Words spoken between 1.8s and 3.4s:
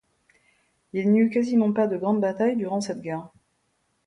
de grandes batailles durant cette guerre.